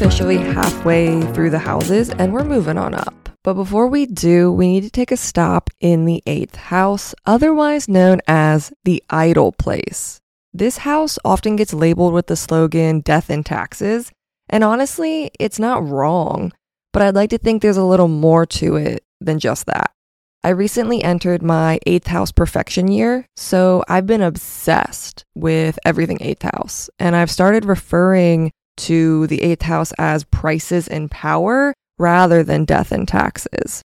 [0.00, 3.28] Officially halfway through the houses and we're moving on up.
[3.44, 7.86] But before we do, we need to take a stop in the eighth house, otherwise
[7.86, 10.18] known as the idle place.
[10.54, 14.10] This house often gets labeled with the slogan death and taxes,
[14.48, 16.54] and honestly, it's not wrong,
[16.94, 19.90] but I'd like to think there's a little more to it than just that.
[20.42, 26.40] I recently entered my eighth house perfection year, so I've been obsessed with everything eighth
[26.40, 26.88] house.
[26.98, 32.92] And I've started referring to the eighth house as prices and power rather than death
[32.92, 33.82] and taxes.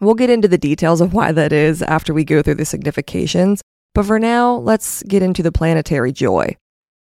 [0.00, 3.62] We'll get into the details of why that is after we go through the significations,
[3.94, 6.56] but for now, let's get into the planetary joy.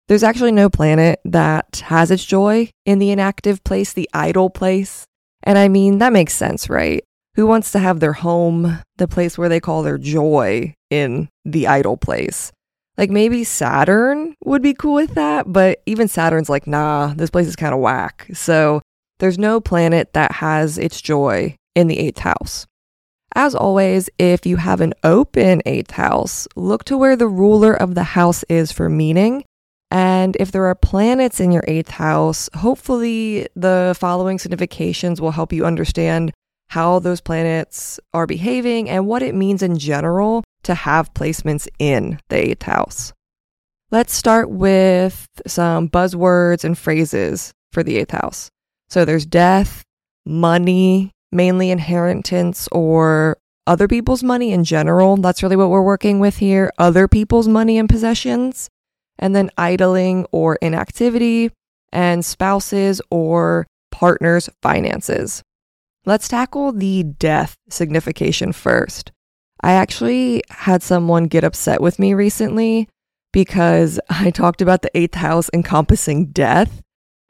[0.06, 5.04] There's actually no planet that has its joy in the inactive place, the idle place.
[5.42, 7.02] And I mean, that makes sense, right?
[7.36, 11.66] Who wants to have their home, the place where they call their joy, in the
[11.66, 12.52] idle place?
[12.96, 17.46] Like maybe Saturn would be cool with that, but even Saturn's like, nah, this place
[17.46, 18.28] is kind of whack.
[18.34, 18.82] So
[19.18, 22.66] there's no planet that has its joy in the eighth house.
[23.34, 27.96] As always, if you have an open eighth house, look to where the ruler of
[27.96, 29.44] the house is for meaning.
[29.90, 35.52] And if there are planets in your eighth house, hopefully the following significations will help
[35.52, 36.32] you understand
[36.68, 42.18] how those planets are behaving, and what it means in general to have placements in
[42.28, 43.12] the eighth house.
[43.90, 48.50] Let's start with some buzzwords and phrases for the eighth house.
[48.88, 49.84] So there's death,
[50.26, 55.16] money, mainly inheritance or other people's money in general.
[55.16, 58.68] That's really what we're working with here other people's money and possessions.
[59.18, 61.52] And then idling or inactivity,
[61.92, 65.42] and spouses or partners' finances.
[66.04, 69.12] Let's tackle the death signification first.
[69.64, 72.86] I actually had someone get upset with me recently
[73.32, 76.82] because I talked about the eighth house encompassing death.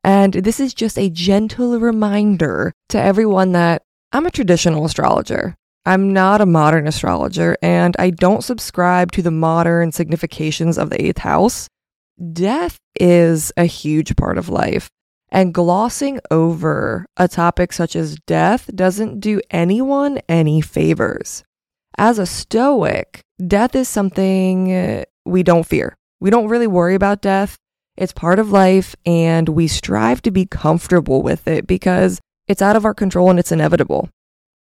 [0.03, 5.55] And this is just a gentle reminder to everyone that I'm a traditional astrologer.
[5.87, 11.01] I'm not a modern astrologer, and I don't subscribe to the modern significations of the
[11.01, 11.69] eighth house.
[12.33, 14.89] Death is a huge part of life.
[15.31, 21.45] And glossing over a topic such as death doesn't do anyone any favors.
[21.97, 25.95] As a Stoic, death is something uh, we don't fear.
[26.21, 27.57] We don't really worry about death.
[27.97, 32.75] It's part of life, and we strive to be comfortable with it because it's out
[32.75, 34.09] of our control and it's inevitable.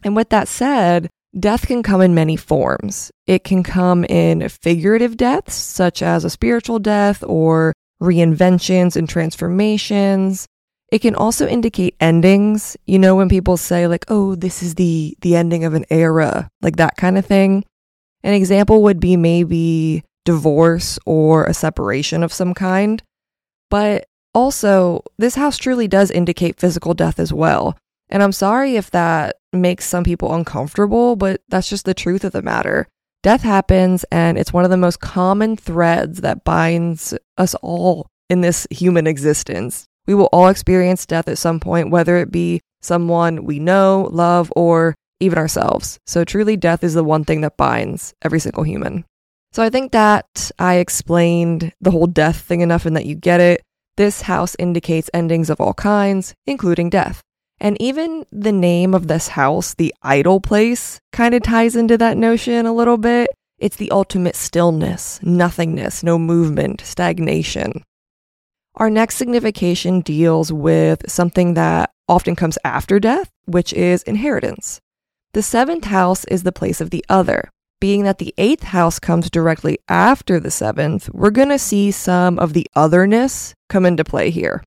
[0.03, 3.11] And with that said, death can come in many forms.
[3.27, 10.47] It can come in figurative deaths, such as a spiritual death or reinventions and transformations.
[10.91, 12.77] It can also indicate endings.
[12.87, 16.49] You know when people say like, "Oh, this is the the ending of an era,"
[16.63, 17.65] like that kind of thing.
[18.23, 23.03] An example would be maybe divorce or a separation of some kind.
[23.71, 27.77] But also, this house truly does indicate physical death as well.
[28.09, 32.33] And I'm sorry if that makes some people uncomfortable, but that's just the truth of
[32.33, 32.87] the matter.
[33.23, 38.41] Death happens, and it's one of the most common threads that binds us all in
[38.41, 39.87] this human existence.
[40.07, 44.53] We will all experience death at some point, whether it be someone we know, love,
[44.57, 45.99] or even ourselves.
[46.07, 49.05] So, truly, death is the one thing that binds every single human.
[49.53, 53.41] So, I think that I explained the whole death thing enough and that you get
[53.41, 53.63] it.
[53.97, 57.21] This house indicates endings of all kinds, including death.
[57.61, 62.17] And even the name of this house, the idle place, kind of ties into that
[62.17, 63.29] notion a little bit.
[63.59, 67.83] It's the ultimate stillness, nothingness, no movement, stagnation.
[68.81, 74.81] Our next signification deals with something that often comes after death, which is inheritance.
[75.35, 77.51] The seventh house is the place of the other.
[77.79, 82.39] Being that the eighth house comes directly after the seventh, we're going to see some
[82.39, 84.65] of the otherness come into play here.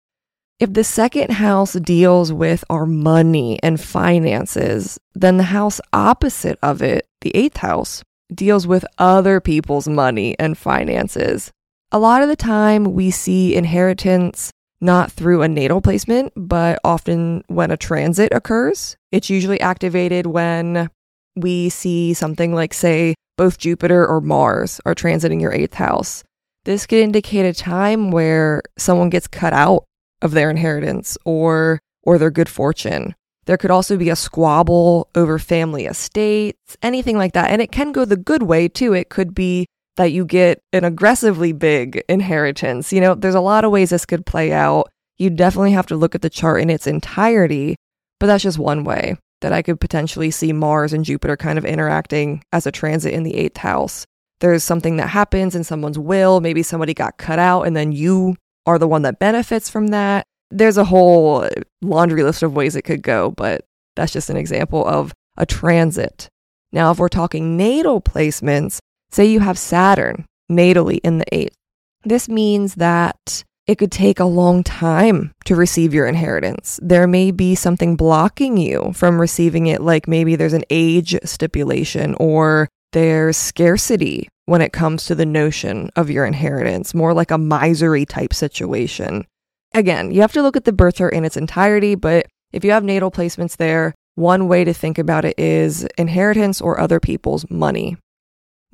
[0.59, 6.83] If the second house deals with our money and finances, then the house opposite of
[6.83, 11.51] it, the eighth house, deals with other people's money and finances.
[11.93, 14.51] A lot of the time, we see inheritance
[14.81, 18.97] not through a natal placement, but often when a transit occurs.
[19.11, 20.89] It's usually activated when
[21.35, 26.23] we see something like, say, both Jupiter or Mars are transiting your eighth house.
[26.65, 29.83] This could indicate a time where someone gets cut out
[30.23, 33.13] of their inheritance or or their good fortune.
[33.45, 37.51] There could also be a squabble over family estates, anything like that.
[37.51, 38.93] And it can go the good way too.
[38.93, 39.67] It could be
[39.97, 42.91] that you get an aggressively big inheritance.
[42.91, 44.89] You know, there's a lot of ways this could play out.
[45.17, 47.75] You definitely have to look at the chart in its entirety,
[48.19, 51.65] but that's just one way that I could potentially see Mars and Jupiter kind of
[51.65, 54.05] interacting as a transit in the eighth house.
[54.39, 56.41] There's something that happens in someone's will.
[56.41, 58.35] Maybe somebody got cut out and then you
[58.65, 60.25] are the one that benefits from that.
[60.49, 61.47] there's a whole
[61.81, 66.29] laundry list of ways it could go, but that's just an example of a transit.
[66.71, 68.79] Now, if we're talking natal placements,
[69.13, 71.55] say you have Saturn natally in the eighth,
[72.03, 76.79] this means that it could take a long time to receive your inheritance.
[76.83, 82.15] There may be something blocking you from receiving it, like maybe there's an age stipulation
[82.19, 87.37] or there's scarcity when it comes to the notion of your inheritance, more like a
[87.37, 89.25] misery type situation.
[89.73, 92.71] Again, you have to look at the birth chart in its entirety, but if you
[92.71, 97.49] have natal placements there, one way to think about it is inheritance or other people's
[97.49, 97.97] money.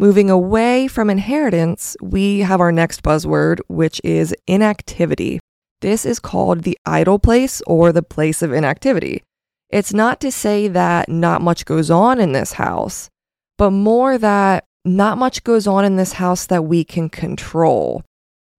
[0.02, 5.42] Moving away from inheritance, we have our next buzzword, which is inactivity.
[5.82, 9.24] This is called the idle place or the place of inactivity.
[9.70, 13.10] It's not to say that not much goes on in this house,
[13.58, 18.02] but more that not much goes on in this house that we can control.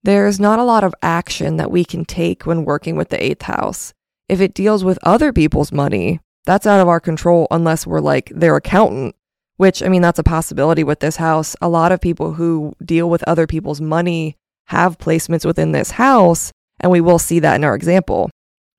[0.02, 3.42] There's not a lot of action that we can take when working with the eighth
[3.42, 3.94] house.
[4.28, 8.30] If it deals with other people's money, that's out of our control unless we're like
[8.34, 9.14] their accountant
[9.60, 11.54] which, I mean, that's a possibility with this house.
[11.60, 16.50] A lot of people who deal with other people's money have placements within this house,
[16.80, 18.30] and we will see that in our example.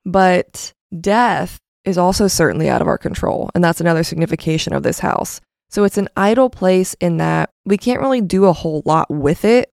[0.06, 4.98] But death is also certainly out of our control, and that's another signification of this
[4.98, 5.40] house.
[5.70, 9.46] So it's an idle place in that we can't really do a whole lot with
[9.46, 9.70] it.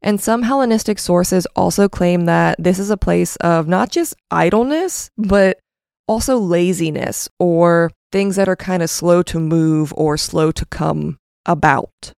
[0.00, 5.10] And some Hellenistic sources also claim that this is a place of not just idleness,
[5.18, 5.58] but
[6.08, 11.18] also laziness or things that are kind of slow to move or slow to come
[11.44, 12.14] about.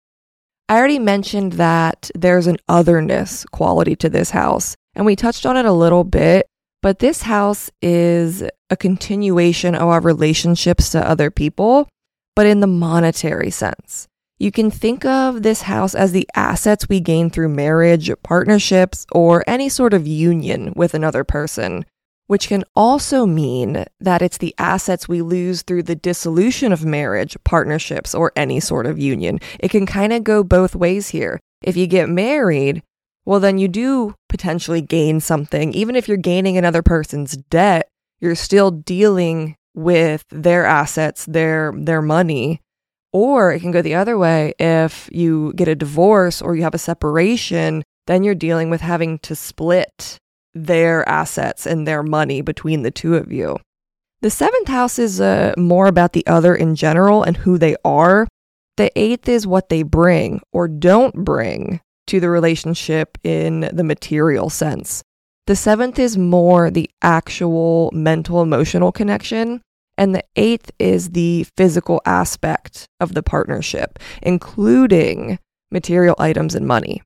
[0.70, 5.58] I already mentioned that there's an otherness quality to this house, and we touched on
[5.58, 6.46] it a little bit,
[6.84, 11.90] but this house is a continuation of our relationships to other people,
[12.36, 14.08] but in the monetary sense.
[14.38, 19.44] You can think of this house as the assets we gain through marriage, partnerships, or
[19.48, 21.86] any sort of union with another person
[22.27, 27.35] which can also mean that it's the assets we lose through the dissolution of marriage,
[27.44, 29.39] partnerships, or any sort of union.
[29.59, 31.39] It can kind of go both ways here.
[31.63, 32.83] If you get married,
[33.25, 35.74] well, then you do potentially gain something.
[35.74, 37.88] Even if you're gaining another person's debt,
[38.19, 42.62] you're still dealing with their assets, their their money.
[43.13, 44.53] Or it can go the other way.
[44.59, 49.19] If you get a divorce or you have a separation, then you're dealing with having
[49.19, 50.18] to split
[50.65, 53.57] their assets and their money between the two of you.
[54.21, 58.27] The seventh house is uh, more about the other in general and who they are.
[58.77, 64.50] The eighth is what they bring or don't bring to the relationship in the material
[64.50, 65.04] sense.
[65.45, 69.62] The seventh is more the actual mental emotional connection.
[69.98, 75.39] And the eighth is the physical aspect of the partnership, including
[75.71, 77.01] material items and money.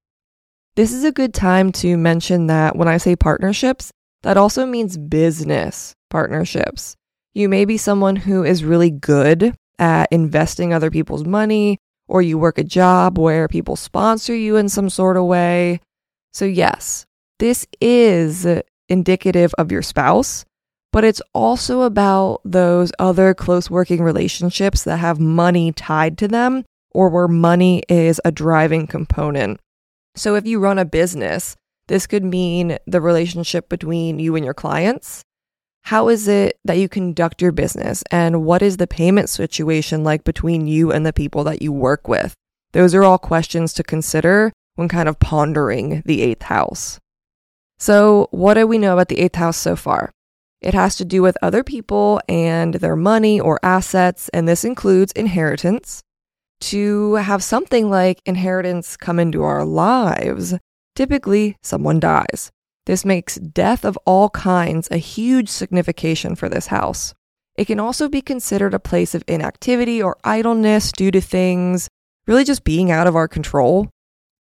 [0.77, 3.91] This is a good time to mention that when I say partnerships,
[4.23, 6.95] that also means business partnerships.
[7.33, 11.77] You may be someone who is really good at investing other people's money,
[12.07, 15.81] or you work a job where people sponsor you in some sort of way.
[16.31, 17.05] So, yes,
[17.39, 18.47] this is
[18.87, 20.45] indicative of your spouse,
[20.93, 26.63] but it's also about those other close working relationships that have money tied to them
[26.91, 29.59] or where money is a driving component.
[30.15, 31.55] So if you run a business,
[31.87, 35.23] this could mean the relationship between you and your clients.
[35.83, 38.03] How is it that you conduct your business?
[38.11, 42.07] And what is the payment situation like between you and the people that you work
[42.07, 42.33] with?
[42.71, 46.99] Those are all questions to consider when kind of pondering the eighth house.
[47.79, 50.11] So, what do we know about the eighth house so far?
[50.61, 55.11] It has to do with other people and their money or assets, and this includes
[55.13, 56.03] inheritance,
[56.61, 60.55] to have something like inheritance come into our lives,
[60.95, 62.51] typically someone dies.
[62.85, 67.13] This makes death of all kinds a huge signification for this house.
[67.55, 71.89] It can also be considered a place of inactivity or idleness due to things
[72.27, 73.89] really just being out of our control.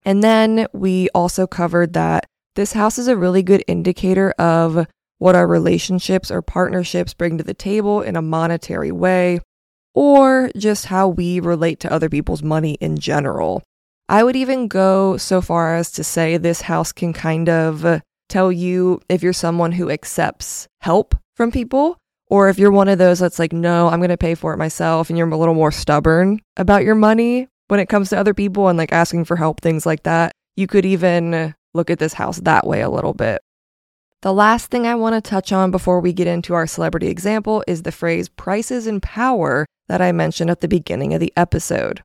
[0.04, 4.86] And then we also covered that this house is a really good indicator of
[5.18, 9.40] what our relationships or partnerships bring to the table in a monetary way
[9.94, 13.62] or just how we relate to other people's money in general.
[14.08, 18.50] I would even go so far as to say this house can kind of tell
[18.50, 21.96] you if you're someone who accepts help from people,
[22.28, 24.58] or if you're one of those that's like, no, I'm going to pay for it
[24.58, 28.34] myself, and you're a little more stubborn about your money when it comes to other
[28.34, 30.32] people and like asking for help, things like that.
[30.56, 33.40] You could even look at this house that way a little bit.
[34.22, 37.64] The last thing I want to touch on before we get into our celebrity example
[37.66, 42.02] is the phrase prices and power that I mentioned at the beginning of the episode.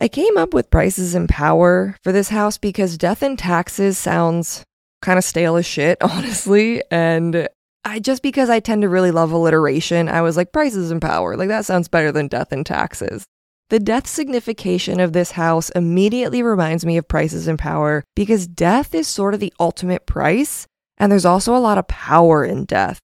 [0.00, 4.64] I came up with prices and power for this house because death and taxes sounds
[5.02, 6.82] kind of stale as shit, honestly.
[6.90, 7.46] And
[7.84, 11.36] I just because I tend to really love alliteration, I was like prices and power.
[11.36, 13.26] Like that sounds better than death and taxes.
[13.68, 18.94] The death signification of this house immediately reminds me of prices and power because death
[18.94, 20.66] is sort of the ultimate price,
[21.02, 23.00] and there's also a lot of power in death.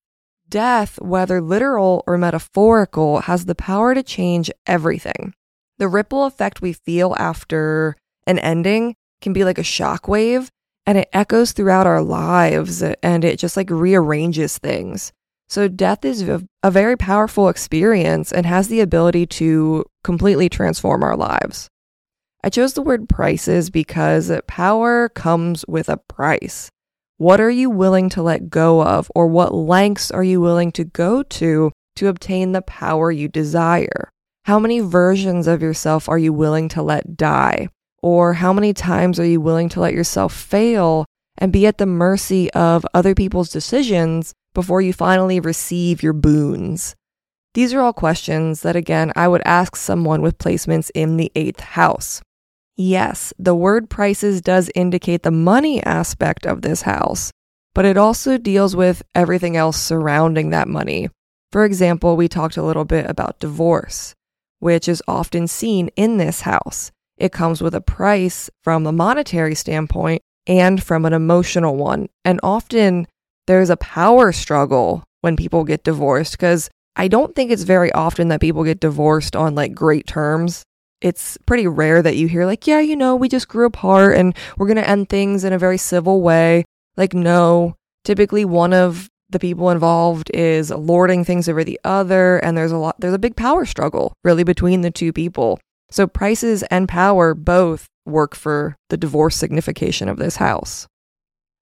[0.48, 5.34] Death, whether literal or metaphorical, has the power to change everything.
[5.78, 10.46] The ripple effect we feel after an ending can be like a shockwave
[10.86, 15.12] and it echoes throughout our lives and it just like rearranges things.
[15.48, 21.16] So, death is a, very powerful experience and has the ability to completely transform our
[21.16, 21.68] lives.
[22.44, 26.70] I chose the word prices because power comes with a price.
[27.18, 30.84] What are you willing to let go of, or what lengths are you willing to
[30.84, 34.12] go to to obtain the power you desire?
[34.44, 37.70] How many versions of yourself are you willing to let die?
[38.04, 41.06] Or how many times are you willing to let yourself fail
[41.36, 46.94] and be at the mercy of other people's decisions before you finally receive your boons?
[47.54, 51.58] These are all questions that, again, I would ask someone with placements in the eighth
[51.58, 52.22] house.
[52.80, 57.32] Yes, the word prices does indicate the money aspect of this house,
[57.74, 61.08] but it also deals with everything else surrounding that money.
[61.50, 64.14] For example, we talked a little bit about divorce,
[64.60, 66.92] which is often seen in this house.
[67.16, 72.06] It comes with a price from a monetary standpoint and from an emotional one.
[72.24, 73.08] And often
[73.48, 78.28] there's a power struggle when people get divorced because I don't think it's very often
[78.28, 80.62] that people get divorced on like great terms.
[81.00, 84.34] It's pretty rare that you hear, like, yeah, you know, we just grew apart and
[84.56, 86.64] we're going to end things in a very civil way.
[86.96, 87.76] Like, no.
[88.04, 92.78] Typically, one of the people involved is lording things over the other, and there's a
[92.78, 95.60] lot, there's a big power struggle really between the two people.
[95.90, 100.86] So prices and power both work for the divorce signification of this house.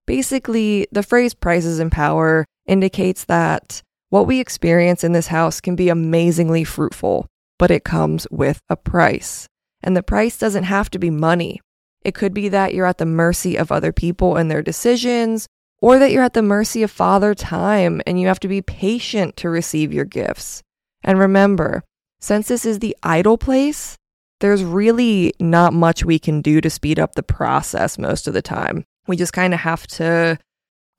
[0.05, 5.75] Basically, the phrase prices and power indicates that what we experience in this house can
[5.75, 7.27] be amazingly fruitful,
[7.57, 9.47] but it comes with a price.
[9.81, 11.61] And the price doesn't have to be money.
[12.03, 15.47] It could be that you're at the mercy of other people and their decisions,
[15.79, 19.37] or that you're at the mercy of Father Time and you have to be patient
[19.37, 20.63] to receive your gifts.
[21.03, 21.83] And remember,
[22.19, 23.97] since this is the idle place,
[24.39, 28.41] there's really not much we can do to speed up the process most of the
[28.41, 28.85] time.
[29.07, 30.37] We just kind of have to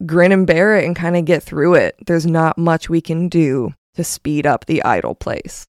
[0.07, 1.97] grin and bear it and kind of get through it.
[2.07, 5.67] There's not much we can do to speed up the idle place.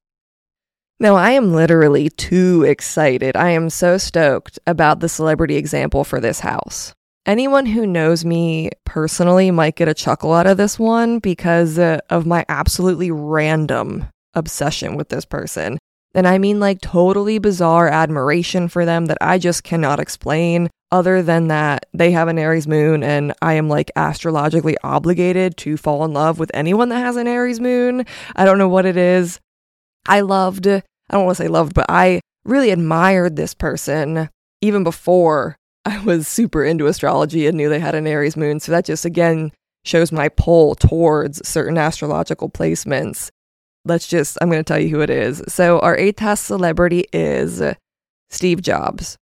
[1.01, 3.37] Now, I am literally too excited.
[3.37, 6.93] I am so stoked about the celebrity example for this house.
[7.25, 11.99] Anyone who knows me personally might get a chuckle out of this one because uh,
[12.09, 15.77] of my absolutely random obsession with this person.
[16.13, 21.21] And I mean like totally bizarre admiration for them that I just cannot explain, other
[21.21, 26.03] than that they have an Aries moon and I am like astrologically obligated to fall
[26.03, 28.05] in love with anyone that has an Aries moon.
[28.35, 29.39] I don't know what it is.
[30.07, 30.67] I loved,
[31.09, 34.29] I don't want to say loved, but I really admired this person
[34.61, 38.59] even before I was super into astrology and knew they had an Aries moon.
[38.59, 39.51] So that just again
[39.85, 43.29] shows my pull towards certain astrological placements
[43.85, 45.43] let's just, I'm going to tell you who it is.
[45.47, 47.61] So, our eighth house celebrity is
[48.29, 49.17] Steve Jobs.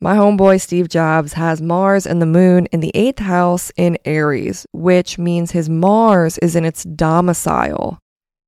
[0.00, 4.64] My homeboy Steve Jobs has Mars and the moon in the eighth house in Aries,
[4.72, 7.98] which means his Mars is in its domicile.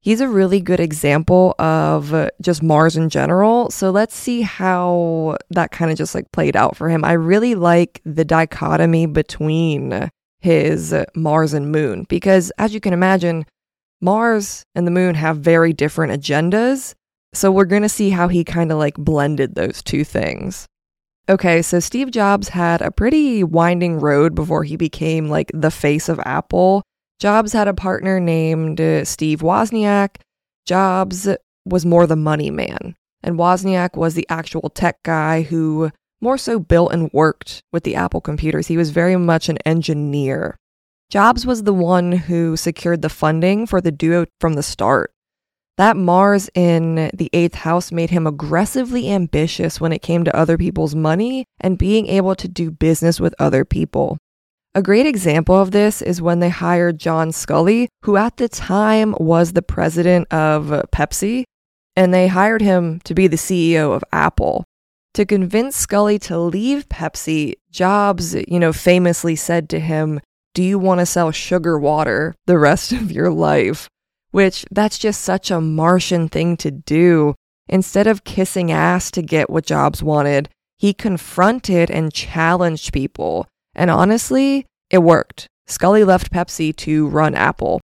[0.02, 3.70] He's a really good example of just Mars in general.
[3.70, 7.04] So let's see how that kind of just like played out for him.
[7.04, 13.44] I really like the dichotomy between his Mars and moon because, as you can imagine,
[14.00, 16.94] Mars and the moon have very different agendas.
[17.34, 20.66] So we're going to see how he kind of like blended those two things.
[21.28, 26.08] Okay, so Steve Jobs had a pretty winding road before he became like the face
[26.08, 26.82] of Apple.
[27.20, 30.16] Jobs had a partner named Steve Wozniak.
[30.66, 31.28] Jobs
[31.66, 35.90] was more the money man, and Wozniak was the actual tech guy who
[36.22, 38.68] more so built and worked with the Apple computers.
[38.68, 40.58] He was very much an engineer.
[41.10, 45.12] Jobs was the one who secured the funding for the duo from the start.
[45.76, 50.56] That Mars in the eighth house made him aggressively ambitious when it came to other
[50.56, 54.18] people's money and being able to do business with other people.
[54.72, 59.16] A great example of this is when they hired John Sculley, who at the time
[59.18, 61.42] was the president of Pepsi,
[61.96, 64.64] and they hired him to be the CEO of Apple.
[65.14, 70.20] To convince Sculley to leave Pepsi, Jobs, you know, famously said to him,
[70.54, 73.88] do you want to sell sugar water the rest of your life?
[74.30, 77.34] Which that's just such a Martian thing to do.
[77.68, 80.48] Instead of kissing ass to get what Jobs wanted,
[80.78, 83.48] he confronted and challenged people.
[83.74, 85.46] And honestly, it worked.
[85.68, 87.80] Sculley left Pepsi to run Apple.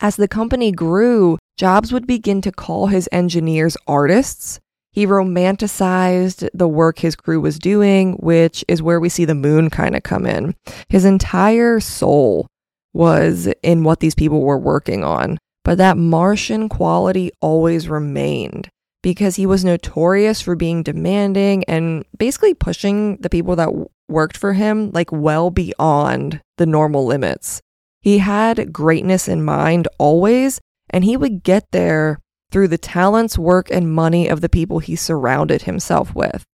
[0.00, 4.58] As the company grew, Jobs would begin to call his engineers artists.
[4.90, 9.70] He romanticized the work his crew was doing, which is where we see the moon
[9.70, 10.54] kind of come in.
[10.88, 12.46] His entire soul
[12.92, 18.68] was in what these people were working on, but that Martian quality always remained
[19.02, 23.70] because he was notorious for being demanding and basically pushing the people that
[24.12, 27.60] worked for him like well beyond the normal limits.
[28.00, 32.18] He had greatness in mind always, and he would get there
[32.50, 36.44] through the talents, work, and money of the people he surrounded himself with.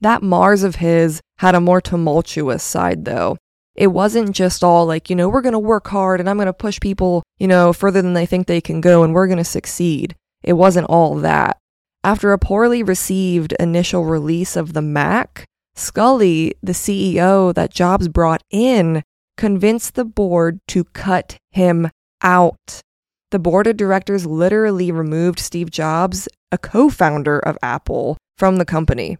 [0.00, 3.36] That Mars of his had a more tumultuous side, though.
[3.74, 6.46] It wasn't just all like, you know, we're going to work hard and I'm going
[6.46, 9.38] to push people, you know, further than they think they can go and we're going
[9.38, 10.14] to succeed.
[10.42, 11.56] It wasn't all that.
[12.04, 18.42] After a poorly received initial release of the Mac, Sculley, the CEO that Jobs brought
[18.50, 19.02] in,
[19.36, 21.90] convinced the board to cut him
[22.22, 22.82] out.
[23.30, 28.64] The board of directors literally removed Steve Jobs, a co founder of Apple, from the
[28.64, 29.16] company,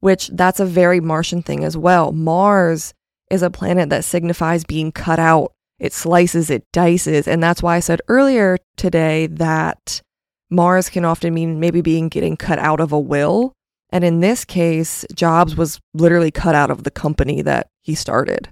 [0.00, 2.12] which that's a very Martian thing as well.
[2.12, 2.92] Mars
[3.30, 7.26] is a planet that signifies being cut out, it slices, it dices.
[7.26, 10.02] And that's why I said earlier today that
[10.50, 13.52] Mars can often mean maybe being getting cut out of a will.
[13.94, 18.48] And in this case, Jobs was literally cut out of the company that he started.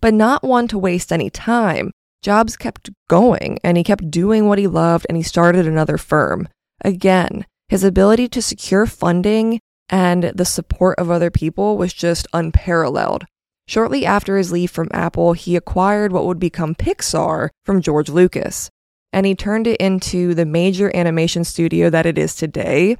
[0.00, 1.92] But not one to waste any time.
[2.20, 6.48] Jobs kept going and he kept doing what he loved and he started another firm.
[6.84, 13.24] Again, his ability to secure funding and the support of other people was just unparalleled.
[13.68, 18.68] Shortly after his leave from Apple, he acquired what would become Pixar from George Lucas
[19.16, 22.98] and he turned it into the major animation studio that it is today.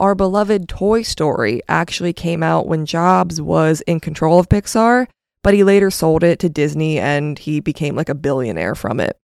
[0.00, 5.06] Our beloved Toy Story actually came out when Jobs was in control of Pixar,
[5.42, 9.16] but he later sold it to Disney and he became like a billionaire from it.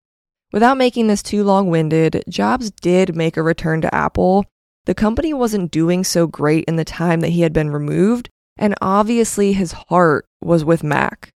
[0.52, 4.44] Without making this too long winded, Jobs did make a return to Apple.
[4.86, 8.74] The company wasn't doing so great in the time that he had been removed, and
[8.80, 11.30] obviously his heart was with Mac.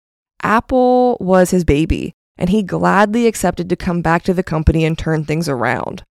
[0.43, 4.97] Apple was his baby, and he gladly accepted to come back to the company and
[4.97, 6.03] turn things around.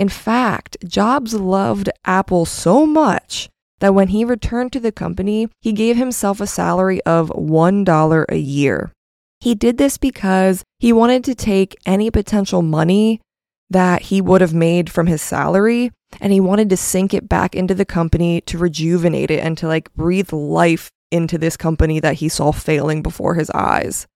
[0.00, 5.74] In fact, Jobs loved Apple so much that when he returned to the company, he
[5.74, 8.92] gave himself a salary of $1 a year.
[9.40, 13.20] He did this because he wanted to take any potential money
[13.68, 17.54] that he would have made from his salary and he wanted to sink it back
[17.54, 22.14] into the company to rejuvenate it and to like breathe life into this company that
[22.14, 24.06] he saw failing before his eyes.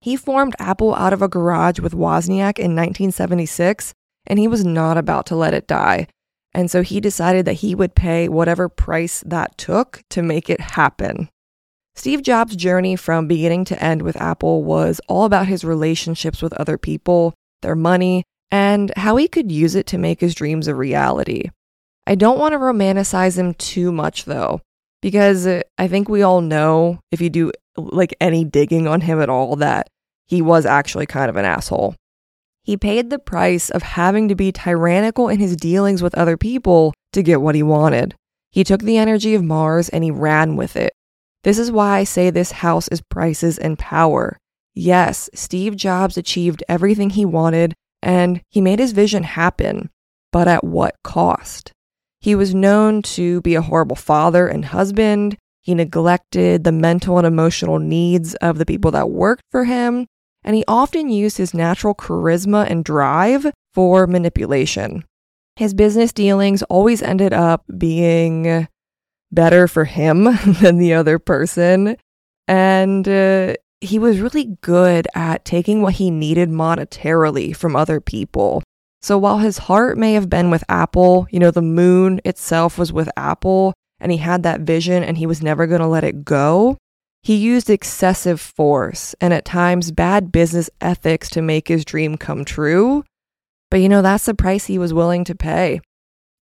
[0.00, 3.92] He formed Apple out of a garage with Wozniak in 1976,
[4.28, 6.06] and he was not about to let it die.
[6.54, 10.60] And so he decided that he would pay whatever price that took to make it
[10.60, 11.28] happen.
[11.96, 16.52] Steve Jobs' journey from beginning to end with Apple was all about his relationships with
[16.52, 20.74] other people, their money, and how he could use it to make his dreams a
[20.74, 21.50] reality.
[22.06, 24.60] I don't want to romanticize him too much though,
[25.02, 29.28] because I think we all know if you do like any digging on him at
[29.28, 29.88] all that
[30.26, 31.94] he was actually kind of an asshole.
[32.68, 36.92] He paid the price of having to be tyrannical in his dealings with other people
[37.14, 38.14] to get what he wanted.
[38.50, 40.92] He took the energy of Mars and he ran with it.
[41.44, 44.36] This is why I say this house is prices and power.
[44.74, 49.88] Yes, Steve Jobs achieved everything he wanted and he made his vision happen,
[50.30, 51.72] but at what cost?
[52.20, 55.38] He was known to be a horrible father and husband.
[55.62, 60.06] He neglected the mental and emotional needs of the people that worked for him,
[60.48, 65.04] and he often used his natural charisma and drive for manipulation.
[65.56, 68.66] His business dealings always ended up being
[69.30, 70.24] better for him
[70.62, 71.98] than the other person,
[72.48, 78.62] and uh, he was really good at taking what he needed monetarily from other people.
[79.02, 82.90] So while his heart may have been with Apple, you know, the moon itself was
[82.90, 86.24] with Apple, and he had that vision and he was never going to let it
[86.24, 86.78] go.
[87.22, 92.44] He used excessive force and at times bad business ethics to make his dream come
[92.44, 93.04] true.
[93.70, 95.80] But you know, that's the price he was willing to pay.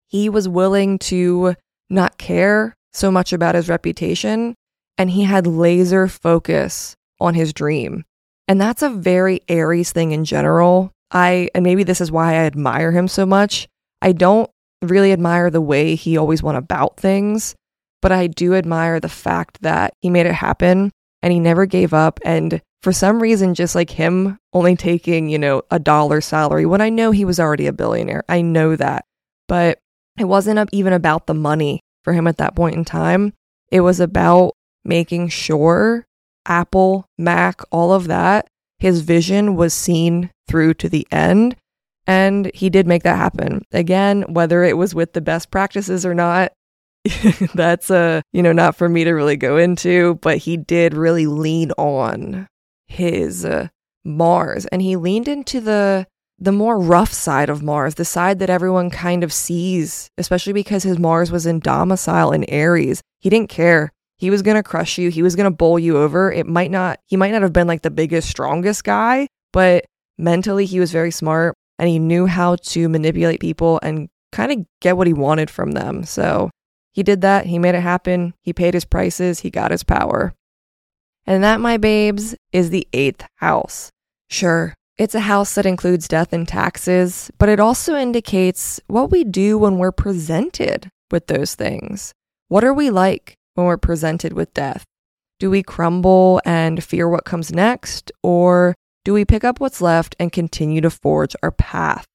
[0.06, 1.54] He was willing to
[1.90, 4.54] not care so much about his reputation,
[4.96, 8.04] and he had laser focus on his dream.
[8.48, 10.92] And that's a very Aries thing in general.
[11.10, 13.68] I, and maybe this is why I admire him so much.
[14.00, 14.50] I don't
[14.82, 17.54] really admire the way he always went about things,
[18.02, 21.92] but I do admire the fact that he made it happen and he never gave
[21.94, 22.20] up.
[22.24, 26.80] And for some reason, just like him only taking, you know, a dollar salary when
[26.80, 29.04] I know he was already a billionaire, I know that.
[29.48, 29.78] But
[30.18, 33.32] it wasn't even about the money for him at that point in time.
[33.70, 34.52] It was about
[34.84, 36.06] making sure
[36.46, 38.46] Apple, Mac, all of that,
[38.78, 41.56] his vision was seen through to the end
[42.06, 43.62] And he did make that happen.
[43.72, 46.52] Again, whether it was with the best practices or not,
[47.54, 51.26] that's a, you know, not for me to really go into, but he did really
[51.26, 52.46] lean on
[52.86, 53.68] his uh,
[54.04, 56.06] Mars and he leaned into the
[56.38, 60.82] the more rough side of Mars, the side that everyone kind of sees, especially because
[60.82, 63.00] his Mars was in domicile in Aries.
[63.20, 63.90] He didn't care.
[64.18, 65.08] He was going to crush you.
[65.10, 66.30] He was going to bowl you over.
[66.30, 69.84] It might not he might not have been like the biggest strongest guy, but
[70.18, 74.66] mentally he was very smart and he knew how to manipulate people and kind of
[74.80, 76.04] get what he wanted from them.
[76.04, 76.50] So,
[76.96, 77.44] he did that.
[77.44, 78.32] He made it happen.
[78.40, 79.40] He paid his prices.
[79.40, 80.32] He got his power.
[81.26, 83.90] And that, my babes, is the eighth house.
[84.30, 89.24] Sure, it's a house that includes death and taxes, but it also indicates what we
[89.24, 92.14] do when we're presented with those things.
[92.48, 94.86] What are we like when we're presented with death?
[95.38, 100.16] Do we crumble and fear what comes next, or do we pick up what's left
[100.18, 102.06] and continue to forge our path?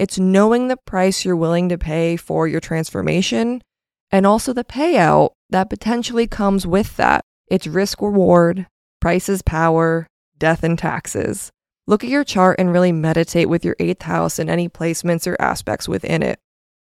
[0.00, 3.62] It's knowing the price you're willing to pay for your transformation
[4.10, 7.22] and also the payout that potentially comes with that.
[7.48, 8.66] It's risk reward,
[9.00, 11.50] prices power, death and taxes.
[11.86, 15.40] Look at your chart and really meditate with your eighth house and any placements or
[15.40, 16.38] aspects within it.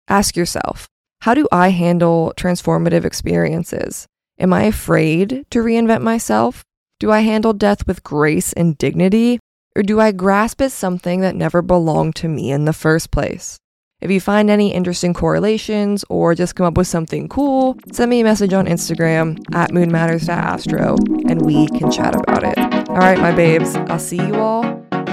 [0.08, 0.86] Ask yourself,
[1.22, 4.06] how do I handle transformative experiences?
[4.38, 6.64] Am I afraid to reinvent myself?
[6.98, 9.38] Do I handle death with grace and dignity?
[9.76, 13.56] Or do I grasp at something that never belonged to me in the first place?
[14.00, 18.20] If you find any interesting correlations or just come up with something cool, send me
[18.20, 20.96] a message on Instagram at moonmatters.astro
[21.28, 22.88] and we can chat about it.
[22.88, 24.62] All right, my babes, I'll see you all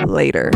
[0.05, 0.51] later.